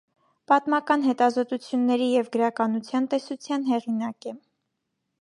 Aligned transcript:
Պատմական 0.51 1.05
հետազոտությունների 1.07 2.09
և 2.15 2.33
գրականության 2.39 3.09
տեսության 3.15 3.71
հեղինակ 3.73 4.33
է։ 4.35 4.39